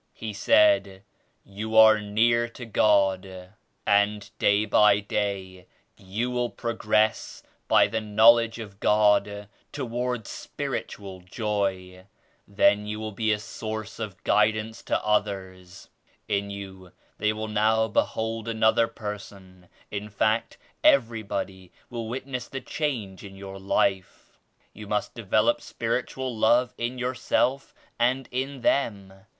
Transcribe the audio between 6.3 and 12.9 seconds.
will progress by the knowledge of God toward spiritual joy. Then